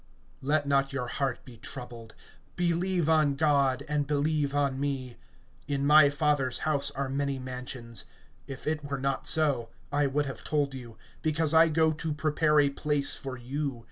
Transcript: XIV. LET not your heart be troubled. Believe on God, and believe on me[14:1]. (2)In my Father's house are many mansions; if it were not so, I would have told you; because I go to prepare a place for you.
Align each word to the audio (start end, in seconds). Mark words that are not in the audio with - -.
XIV. 0.41 0.47
LET 0.47 0.67
not 0.67 0.91
your 0.91 1.05
heart 1.07 1.45
be 1.45 1.57
troubled. 1.57 2.15
Believe 2.55 3.07
on 3.07 3.35
God, 3.35 3.85
and 3.87 4.07
believe 4.07 4.55
on 4.55 4.79
me[14:1]. 4.79 5.15
(2)In 5.69 5.81
my 5.83 6.09
Father's 6.09 6.59
house 6.65 6.89
are 6.95 7.07
many 7.07 7.37
mansions; 7.37 8.05
if 8.47 8.65
it 8.65 8.83
were 8.83 8.97
not 8.97 9.27
so, 9.27 9.69
I 9.91 10.07
would 10.07 10.25
have 10.25 10.43
told 10.43 10.73
you; 10.73 10.97
because 11.21 11.53
I 11.53 11.69
go 11.69 11.91
to 11.93 12.13
prepare 12.15 12.59
a 12.59 12.71
place 12.71 13.15
for 13.15 13.37
you. 13.37 13.79